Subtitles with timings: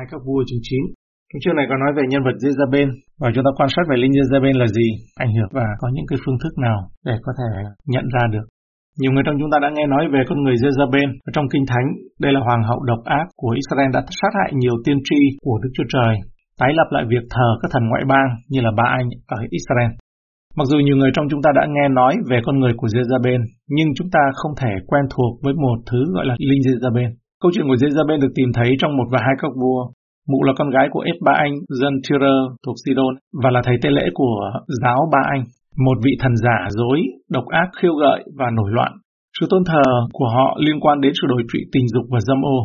[0.00, 0.80] hai các vua chương 9.
[1.30, 2.88] Cái chương này có nói về nhân vật Jezabel
[3.20, 4.88] và chúng ta quan sát về linh Jezabel là gì,
[5.24, 7.50] ảnh hưởng và có những cái phương thức nào để có thể
[7.92, 8.46] nhận ra được.
[9.00, 11.88] Nhiều người trong chúng ta đã nghe nói về con người Jezabel trong Kinh Thánh.
[12.24, 15.56] Đây là hoàng hậu độc ác của Israel đã sát hại nhiều tiên tri của
[15.62, 16.14] Đức Chúa Trời,
[16.60, 19.08] tái lập lại việc thờ các thần ngoại bang như là Ba Anh
[19.38, 19.92] ở Israel.
[20.58, 23.40] Mặc dù nhiều người trong chúng ta đã nghe nói về con người của Jezabel,
[23.76, 27.10] nhưng chúng ta không thể quen thuộc với một thứ gọi là linh Jezabel.
[27.42, 29.80] Câu chuyện của Jezabel được tìm thấy trong một và hai các vua.
[30.30, 33.76] Mụ là con gái của Ed Ba Anh, dân Tyre thuộc Sidon, và là thầy
[33.82, 34.36] tế lễ của
[34.82, 35.42] giáo Ba Anh,
[35.86, 36.98] một vị thần giả dối,
[37.34, 38.92] độc ác khiêu gợi và nổi loạn.
[39.40, 42.40] Sự tôn thờ của họ liên quan đến sự đổi trụy tình dục và dâm
[42.56, 42.58] ô.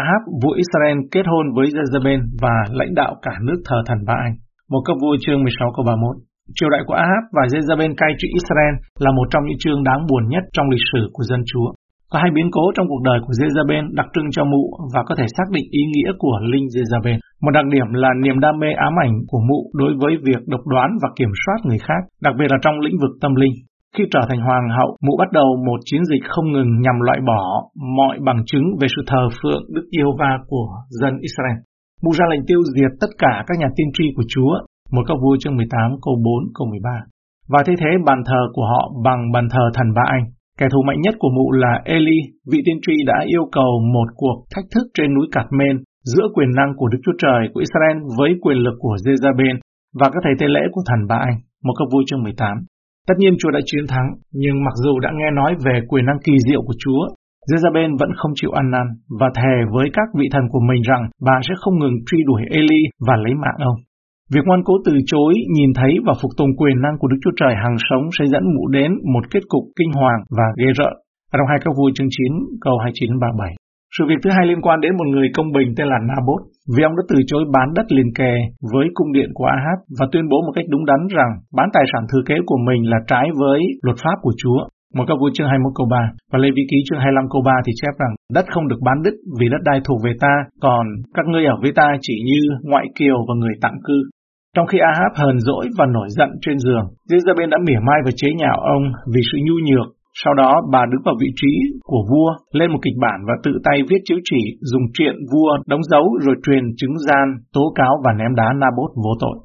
[0.00, 4.14] Ahab, vua Israel kết hôn với Jezebel và lãnh đạo cả nước thờ thần Ba
[4.26, 4.34] Anh.
[4.70, 6.16] Một cấp vua chương 16 câu 31.
[6.56, 10.02] Triều đại của Ahab và Jezebel cai trị Israel là một trong những chương đáng
[10.08, 11.68] buồn nhất trong lịch sử của dân Chúa.
[12.12, 15.14] Có hai biến cố trong cuộc đời của Jezebel đặc trưng cho mụ và có
[15.18, 17.18] thể xác định ý nghĩa của linh Jezebel.
[17.42, 20.64] Một đặc điểm là niềm đam mê ám ảnh của mụ đối với việc độc
[20.72, 23.54] đoán và kiểm soát người khác, đặc biệt là trong lĩnh vực tâm linh.
[23.94, 27.18] Khi trở thành hoàng hậu, mụ bắt đầu một chiến dịch không ngừng nhằm loại
[27.26, 27.42] bỏ
[27.98, 30.68] mọi bằng chứng về sự thờ phượng Đức Yêu Va của
[31.00, 31.58] dân Israel.
[32.02, 34.52] Mụ ra lệnh tiêu diệt tất cả các nhà tiên tri của Chúa,
[34.94, 36.90] một câu vua chương 18 câu 4 câu 13.
[37.48, 40.24] Và thay thế bàn thờ của họ bằng bàn thờ thần Ba Anh.
[40.62, 42.18] Kẻ thù mạnh nhất của mụ là Eli,
[42.50, 45.76] vị tiên tri đã yêu cầu một cuộc thách thức trên núi Carmel
[46.12, 49.56] giữa quyền năng của Đức Chúa Trời của Israel với quyền lực của Jezabel
[50.00, 51.38] và các thầy tế lễ của thần Ba Anh.
[51.64, 52.56] Một câu vui chương 18.
[53.08, 54.08] Tất nhiên Chúa đã chiến thắng,
[54.42, 57.02] nhưng mặc dù đã nghe nói về quyền năng kỳ diệu của Chúa,
[57.48, 58.86] Jezabel vẫn không chịu ăn năn
[59.20, 62.42] và thề với các vị thần của mình rằng bà sẽ không ngừng truy đuổi
[62.50, 63.78] Eli và lấy mạng ông.
[64.34, 67.36] Việc ngoan cố từ chối, nhìn thấy và phục tùng quyền năng của Đức Chúa
[67.40, 70.94] Trời hàng sống sẽ dẫn mụ đến một kết cục kinh hoàng và ghê rợn.
[71.32, 72.32] Trong hai câu vui chương 9,
[72.64, 73.52] câu 29 37.
[73.94, 76.42] Sự việc thứ hai liên quan đến một người công bình tên là Nabot,
[76.74, 78.34] vì ông đã từ chối bán đất liền kề
[78.72, 81.84] với cung điện của Ahab và tuyên bố một cách đúng đắn rằng bán tài
[81.92, 84.60] sản thừa kế của mình là trái với luật pháp của Chúa.
[84.96, 85.96] Một câu vui chương 21 câu 3
[86.32, 88.98] và Lê Vi Ký chương 25 câu 3 thì chép rằng đất không được bán
[89.04, 90.34] đứt vì đất đai thuộc về ta,
[90.64, 90.84] còn
[91.16, 92.40] các ngươi ở với ta chỉ như
[92.70, 93.98] ngoại kiều và người tạm cư.
[94.56, 98.12] Trong khi Ahab hờn dỗi và nổi giận trên giường, Jezebel đã mỉa mai và
[98.16, 99.88] chế nhạo ông vì sự nhu nhược.
[100.24, 101.52] Sau đó bà đứng vào vị trí
[101.90, 105.50] của vua, lên một kịch bản và tự tay viết chiếu chỉ, dùng triện vua
[105.66, 109.36] đóng dấu rồi truyền chứng gian, tố cáo và ném đá Nabot vô tội.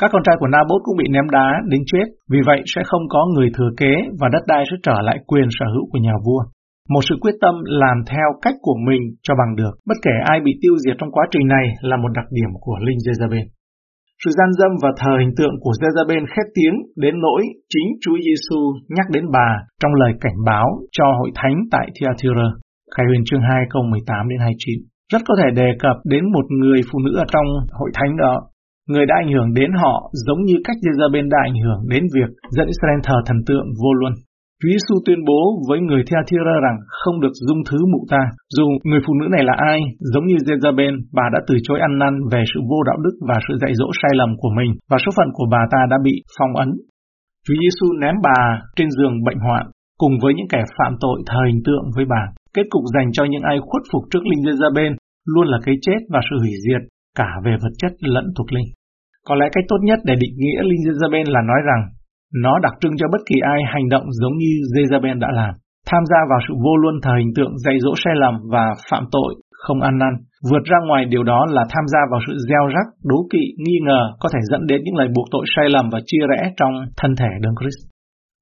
[0.00, 3.04] Các con trai của Nabot cũng bị ném đá đến chết, vì vậy sẽ không
[3.08, 6.14] có người thừa kế và đất đai sẽ trở lại quyền sở hữu của nhà
[6.26, 6.42] vua.
[6.88, 10.40] Một sự quyết tâm làm theo cách của mình cho bằng được, bất kể ai
[10.44, 13.46] bị tiêu diệt trong quá trình này là một đặc điểm của Linh Jezebel.
[14.22, 17.42] Sự gian dâm và thờ hình tượng của Jezebel khét tiếng đến nỗi
[17.72, 18.60] chính Chúa Giêsu
[18.96, 19.48] nhắc đến bà
[19.80, 22.48] trong lời cảnh báo cho hội thánh tại Thyatira.
[22.94, 24.80] Khai huyền chương 2 câu 18 đến 29.
[25.12, 27.48] Rất có thể đề cập đến một người phụ nữ ở trong
[27.78, 28.34] hội thánh đó.
[28.90, 29.94] Người đã ảnh hưởng đến họ
[30.26, 33.92] giống như cách Jezebel đã ảnh hưởng đến việc dẫn Israel thờ thần tượng vô
[34.00, 34.12] luân.
[34.64, 38.22] Chúa Giêsu tuyên bố với người Thyatira rằng không được dung thứ mụ ta.
[38.56, 39.78] Dù người phụ nữ này là ai,
[40.12, 43.36] giống như Jezebel, bà đã từ chối ăn năn về sự vô đạo đức và
[43.46, 46.14] sự dạy dỗ sai lầm của mình, và số phận của bà ta đã bị
[46.38, 46.70] phong ấn.
[47.44, 48.40] Chúa Giêsu ném bà
[48.76, 49.64] trên giường bệnh hoạn,
[50.02, 52.22] cùng với những kẻ phạm tội thờ hình tượng với bà.
[52.54, 54.92] Kết cục dành cho những ai khuất phục trước linh Jezebel
[55.32, 56.82] luôn là cái chết và sự hủy diệt,
[57.18, 58.68] cả về vật chất lẫn thuộc linh.
[59.26, 61.82] Có lẽ cách tốt nhất để định nghĩa linh Jezebel là nói rằng
[62.42, 65.54] nó đặc trưng cho bất kỳ ai hành động giống như Jezebel đã làm.
[65.90, 69.04] Tham gia vào sự vô luân thờ hình tượng dạy dỗ sai lầm và phạm
[69.12, 69.34] tội,
[69.64, 70.14] không ăn năn.
[70.50, 73.78] Vượt ra ngoài điều đó là tham gia vào sự gieo rắc, đố kỵ, nghi
[73.86, 76.72] ngờ có thể dẫn đến những lời buộc tội sai lầm và chia rẽ trong
[76.96, 77.80] thân thể đấng Christ.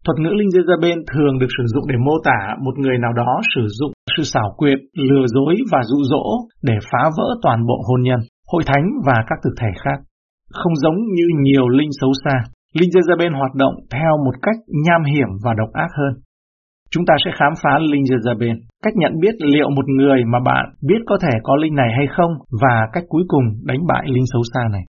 [0.04, 3.40] Thuật ngữ linh Jezebel thường được sử dụng để mô tả một người nào đó
[3.54, 4.78] sử dụng sự xảo quyệt,
[5.08, 6.24] lừa dối và dụ dỗ
[6.62, 8.20] để phá vỡ toàn bộ hôn nhân,
[8.52, 9.98] hội thánh và các thực thể khác.
[10.52, 12.36] Không giống như nhiều linh xấu xa,
[12.78, 16.14] Linh Jezebel hoạt động theo một cách nham hiểm và độc ác hơn.
[16.92, 20.64] Chúng ta sẽ khám phá Linh Jezebel, cách nhận biết liệu một người mà bạn
[20.88, 24.26] biết có thể có linh này hay không và cách cuối cùng đánh bại linh
[24.32, 24.84] xấu xa này.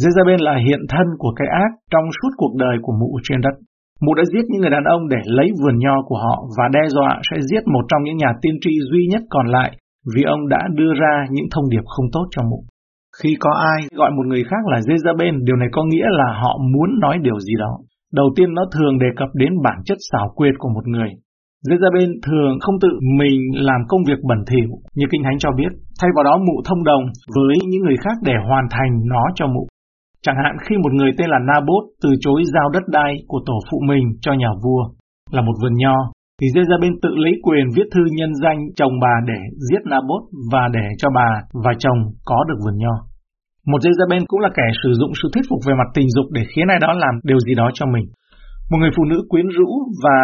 [0.00, 3.54] Jezebel là hiện thân của cái ác trong suốt cuộc đời của mụ trên đất.
[4.00, 6.88] Mụ đã giết những người đàn ông để lấy vườn nho của họ và đe
[6.88, 9.70] dọa sẽ giết một trong những nhà tiên tri duy nhất còn lại
[10.14, 12.64] vì ông đã đưa ra những thông điệp không tốt cho mụ.
[13.22, 16.52] Khi có ai gọi một người khác là Jezabel, điều này có nghĩa là họ
[16.74, 17.72] muốn nói điều gì đó.
[18.12, 21.10] Đầu tiên nó thường đề cập đến bản chất xảo quyệt của một người.
[21.68, 22.88] Jezabel thường không tự
[23.18, 26.56] mình làm công việc bẩn thỉu như Kinh Thánh cho biết, thay vào đó mụ
[26.64, 27.04] thông đồng
[27.36, 29.66] với những người khác để hoàn thành nó cho mụ.
[30.22, 33.58] Chẳng hạn khi một người tên là Nabot từ chối giao đất đai của tổ
[33.70, 34.82] phụ mình cho nhà vua,
[35.30, 35.96] là một vườn nho,
[36.40, 39.40] thì Jezabel tự lấy quyền viết thư nhân danh chồng bà để
[39.70, 41.30] giết Nabot và để cho bà
[41.64, 43.09] và chồng có được vườn nho.
[43.70, 46.42] Một Jezabel cũng là kẻ sử dụng sự thuyết phục về mặt tình dục để
[46.50, 48.06] khiến ai đó làm điều gì đó cho mình.
[48.70, 49.68] Một người phụ nữ quyến rũ
[50.04, 50.18] và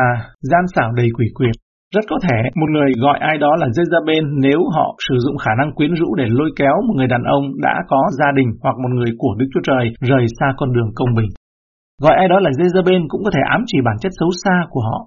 [0.50, 1.56] gian xảo đầy quỷ quyệt.
[1.94, 5.52] Rất có thể một người gọi ai đó là Jezabel nếu họ sử dụng khả
[5.58, 8.76] năng quyến rũ để lôi kéo một người đàn ông đã có gia đình hoặc
[8.82, 11.31] một người của Đức Chúa Trời rời xa con đường công bình.
[12.02, 14.81] Gọi ai đó là Jezabel cũng có thể ám chỉ bản chất xấu xa của
[14.88, 14.99] họ.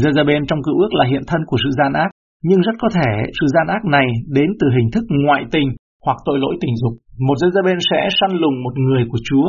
[0.00, 2.10] Jezabel trong cựu ước là hiện thân của sự gian ác,
[2.48, 3.10] nhưng rất có thể
[3.40, 4.06] sự gian ác này
[4.36, 5.68] đến từ hình thức ngoại tình
[6.06, 6.94] hoặc tội lỗi tình dục.
[7.26, 9.48] Một Jezabel sẽ săn lùng một người của Chúa,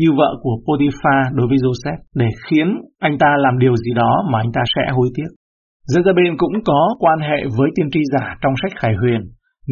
[0.00, 2.68] như vợ của Potiphar đối với Joseph, để khiến
[3.08, 5.30] anh ta làm điều gì đó mà anh ta sẽ hối tiếc.
[5.92, 9.20] Jezebel cũng có quan hệ với tiên tri giả trong sách Khải Huyền.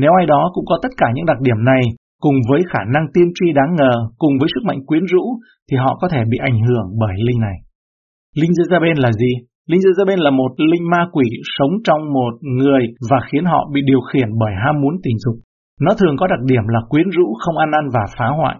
[0.00, 1.82] Nếu ai đó cũng có tất cả những đặc điểm này,
[2.20, 5.24] cùng với khả năng tiên tri đáng ngờ, cùng với sức mạnh quyến rũ,
[5.70, 7.56] thì họ có thể bị ảnh hưởng bởi linh này.
[8.40, 9.32] Linh Jezebel là gì?
[9.70, 11.28] Linh Jezebel là một linh ma quỷ
[11.58, 15.36] sống trong một người và khiến họ bị điều khiển bởi ham muốn tình dục.
[15.80, 18.56] Nó thường có đặc điểm là quyến rũ, không ăn năn và phá hoại.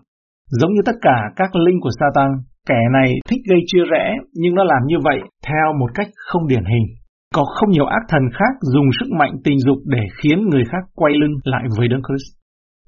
[0.58, 2.30] Giống như tất cả các linh của Satan,
[2.68, 6.46] kẻ này thích gây chia rẽ, nhưng nó làm như vậy theo một cách không
[6.46, 6.86] điển hình.
[7.34, 10.82] Có không nhiều ác thần khác dùng sức mạnh tình dục để khiến người khác
[10.94, 12.28] quay lưng lại với Đấng Christ.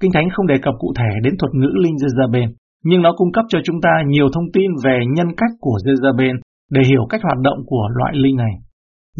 [0.00, 2.48] Kinh Thánh không đề cập cụ thể đến thuật ngữ linh Jezebel,
[2.84, 6.34] nhưng nó cung cấp cho chúng ta nhiều thông tin về nhân cách của Jezebel
[6.70, 8.52] để hiểu cách hoạt động của loại linh này.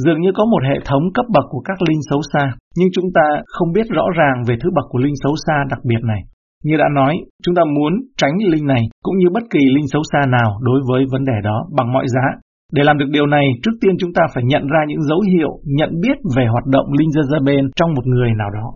[0.05, 2.45] Dường như có một hệ thống cấp bậc của các linh xấu xa,
[2.77, 5.81] nhưng chúng ta không biết rõ ràng về thứ bậc của linh xấu xa đặc
[5.85, 6.21] biệt này.
[6.65, 10.03] Như đã nói, chúng ta muốn tránh linh này cũng như bất kỳ linh xấu
[10.13, 12.27] xa nào đối với vấn đề đó bằng mọi giá.
[12.73, 15.51] Để làm được điều này, trước tiên chúng ta phải nhận ra những dấu hiệu
[15.65, 18.67] nhận biết về hoạt động linh Jezebel trong một người nào đó.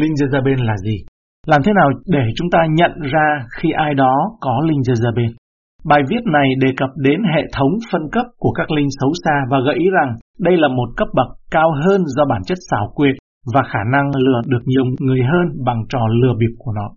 [0.00, 0.96] Linh Jezebel là gì?
[1.46, 5.32] Làm thế nào để chúng ta nhận ra khi ai đó có linh Jezebel?
[5.90, 9.36] Bài viết này đề cập đến hệ thống phân cấp của các linh xấu xa
[9.50, 12.92] và gợi ý rằng đây là một cấp bậc cao hơn do bản chất xảo
[12.94, 13.14] quyệt
[13.54, 16.88] và khả năng lừa được nhiều người hơn bằng trò lừa bịp của nó.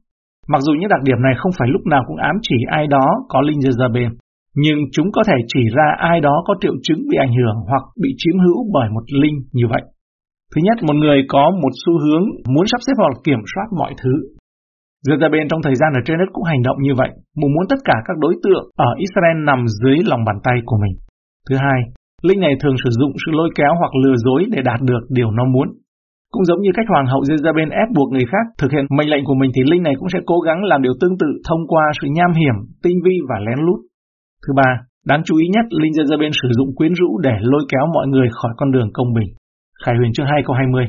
[0.48, 3.08] Mặc dù những đặc điểm này không phải lúc nào cũng ám chỉ ai đó
[3.30, 4.12] có linh Jezebel,
[4.56, 7.84] nhưng chúng có thể chỉ ra ai đó có triệu chứng bị ảnh hưởng hoặc
[8.02, 9.82] bị chiếm hữu bởi một linh như vậy.
[10.56, 12.24] Thứ nhất, một người có một xu hướng
[12.54, 14.14] muốn sắp xếp hoặc kiểm soát mọi thứ.
[15.08, 17.80] Jezebel trong thời gian ở trên đất cũng hành động như vậy, muốn muốn tất
[17.90, 20.96] cả các đối tượng ở Israel nằm dưới lòng bàn tay của mình.
[21.48, 21.80] Thứ hai,
[22.28, 25.32] linh này thường sử dụng sự lôi kéo hoặc lừa dối để đạt được điều
[25.32, 25.68] nó muốn.
[26.34, 29.24] Cũng giống như cách hoàng hậu Jezebel ép buộc người khác thực hiện mệnh lệnh
[29.26, 31.84] của mình thì linh này cũng sẽ cố gắng làm điều tương tự thông qua
[32.02, 33.80] sự nham hiểm, tinh vi và lén lút.
[34.44, 34.70] Thứ ba,
[35.06, 38.28] đáng chú ý nhất, linh Jezebel sử dụng quyến rũ để lôi kéo mọi người
[38.32, 39.30] khỏi con đường công bình.
[39.86, 40.86] Khải huyền chương 2 câu 20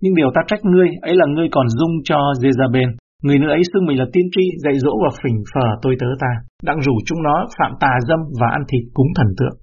[0.00, 2.90] Nhưng điều ta trách ngươi, ấy là ngươi còn dung cho Jezebel,
[3.22, 6.06] Người nữ ấy xưng mình là tiên tri, dạy dỗ và phỉnh phờ tôi tớ
[6.22, 6.32] ta,
[6.62, 9.56] đang rủ chúng nó phạm tà dâm và ăn thịt cúng thần tượng.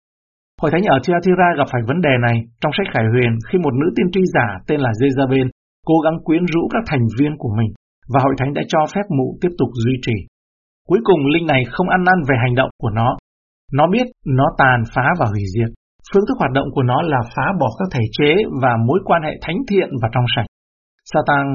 [0.62, 3.74] Hội thánh ở Thyatira gặp phải vấn đề này trong sách Khải Huyền khi một
[3.80, 5.48] nữ tiên tri giả tên là Jezabel
[5.90, 7.72] cố gắng quyến rũ các thành viên của mình
[8.12, 10.18] và hội thánh đã cho phép mụ tiếp tục duy trì.
[10.90, 13.18] Cuối cùng linh này không ăn năn về hành động của nó.
[13.74, 15.70] Nó biết nó tàn phá và hủy diệt.
[16.14, 19.22] Phương thức hoạt động của nó là phá bỏ các thể chế và mối quan
[19.24, 20.46] hệ thánh thiện và trong sạch.
[21.12, 21.46] Satan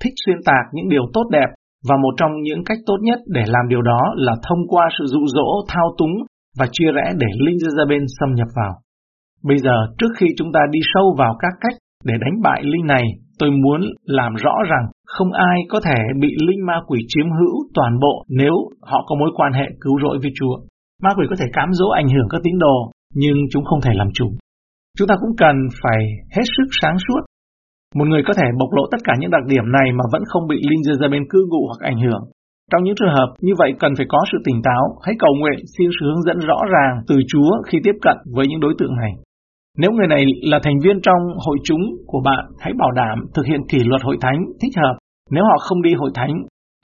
[0.00, 1.48] thích xuyên tạc những điều tốt đẹp
[1.88, 5.04] và một trong những cách tốt nhất để làm điều đó là thông qua sự
[5.06, 6.14] dụ dỗ, thao túng
[6.58, 8.74] và chia rẽ để linh Jezebel xâm nhập vào.
[9.44, 12.86] Bây giờ, trước khi chúng ta đi sâu vào các cách để đánh bại linh
[12.86, 13.02] này,
[13.38, 17.54] tôi muốn làm rõ rằng không ai có thể bị linh ma quỷ chiếm hữu
[17.74, 20.56] toàn bộ nếu họ có mối quan hệ cứu rỗi với Chúa.
[21.02, 23.90] Ma quỷ có thể cám dỗ ảnh hưởng các tín đồ, nhưng chúng không thể
[23.94, 24.28] làm chủ.
[24.98, 26.00] Chúng ta cũng cần phải
[26.36, 27.20] hết sức sáng suốt
[27.94, 30.44] một người có thể bộc lộ tất cả những đặc điểm này mà vẫn không
[30.48, 32.22] bị linh Jezebel cư ngụ hoặc ảnh hưởng.
[32.70, 35.58] Trong những trường hợp như vậy cần phải có sự tỉnh táo, hãy cầu nguyện
[35.78, 38.96] xin sự hướng dẫn rõ ràng từ Chúa khi tiếp cận với những đối tượng
[38.96, 39.12] này.
[39.78, 43.46] Nếu người này là thành viên trong hội chúng của bạn, hãy bảo đảm thực
[43.46, 44.96] hiện kỷ luật hội thánh thích hợp.
[45.30, 46.32] Nếu họ không đi hội thánh,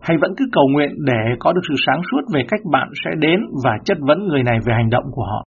[0.03, 3.11] hay vẫn cứ cầu nguyện để có được sự sáng suốt về cách bạn sẽ
[3.19, 5.43] đến và chất vấn người này về hành động của họ.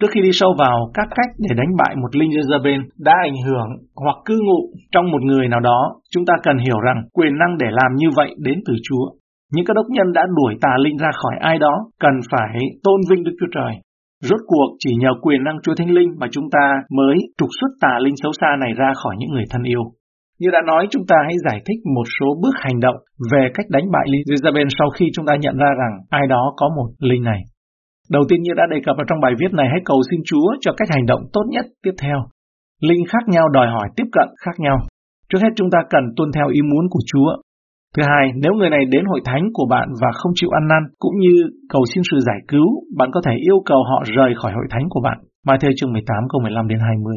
[0.00, 3.38] Trước khi đi sâu vào các cách để đánh bại một linh Jezebel đã ảnh
[3.46, 3.68] hưởng
[4.04, 4.60] hoặc cư ngụ
[4.92, 5.80] trong một người nào đó,
[6.10, 9.04] chúng ta cần hiểu rằng quyền năng để làm như vậy đến từ Chúa.
[9.52, 13.00] Những các đốc nhân đã đuổi tà linh ra khỏi ai đó cần phải tôn
[13.10, 13.72] vinh Đức Chúa Trời.
[14.22, 17.68] Rốt cuộc chỉ nhờ quyền năng Chúa Thánh Linh mà chúng ta mới trục xuất
[17.80, 19.82] tà linh xấu xa này ra khỏi những người thân yêu.
[20.40, 22.96] Như đã nói, chúng ta hãy giải thích một số bước hành động
[23.32, 26.52] về cách đánh bại linh Jezebel sau khi chúng ta nhận ra rằng ai đó
[26.56, 27.40] có một linh này.
[28.16, 30.48] Đầu tiên như đã đề cập ở trong bài viết này, hãy cầu xin Chúa
[30.60, 32.18] cho cách hành động tốt nhất tiếp theo.
[32.88, 34.76] Linh khác nhau đòi hỏi tiếp cận khác nhau.
[35.28, 37.30] Trước hết chúng ta cần tuân theo ý muốn của Chúa.
[37.94, 40.82] Thứ hai, nếu người này đến hội thánh của bạn và không chịu ăn năn,
[40.98, 41.34] cũng như
[41.72, 44.86] cầu xin sự giải cứu, bạn có thể yêu cầu họ rời khỏi hội thánh
[44.90, 45.18] của bạn.
[45.46, 47.16] Mai Thơ chương 18 câu 15 đến 20.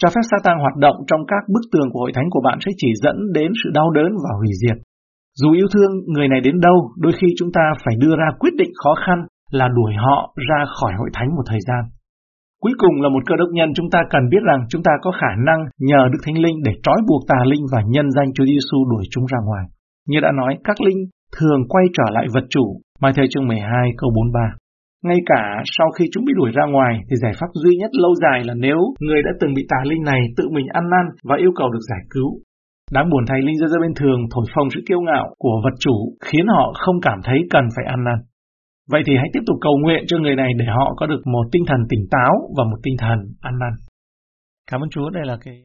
[0.00, 2.70] Cho phép Satan hoạt động trong các bức tường của hội thánh của bạn sẽ
[2.76, 4.76] chỉ dẫn đến sự đau đớn và hủy diệt.
[5.40, 8.54] Dù yêu thương người này đến đâu, đôi khi chúng ta phải đưa ra quyết
[8.58, 9.18] định khó khăn
[9.50, 11.82] là đuổi họ ra khỏi hội thánh một thời gian.
[12.62, 15.10] Cuối cùng là một cơ đốc nhân chúng ta cần biết rằng chúng ta có
[15.20, 18.44] khả năng nhờ Đức Thánh Linh để trói buộc tà linh và nhân danh Chúa
[18.44, 19.64] Giêsu đuổi chúng ra ngoài.
[20.08, 21.00] Như đã nói, các linh
[21.36, 22.64] thường quay trở lại vật chủ,
[23.00, 24.40] Mai Thầy chương 12 câu 43.
[25.04, 25.42] Ngay cả
[25.76, 28.54] sau khi chúng bị đuổi ra ngoài thì giải pháp duy nhất lâu dài là
[28.56, 31.68] nếu người đã từng bị tà linh này tự mình ăn năn và yêu cầu
[31.70, 32.30] được giải cứu.
[32.92, 35.96] Đáng buồn thay linh ra bên thường thổi phồng sự kiêu ngạo của vật chủ
[36.24, 38.18] khiến họ không cảm thấy cần phải ăn năn.
[38.90, 41.44] Vậy thì hãy tiếp tục cầu nguyện cho người này để họ có được một
[41.52, 43.72] tinh thần tỉnh táo và một tinh thần ăn năn.
[44.70, 45.62] Cảm ơn Chúa, đây là cái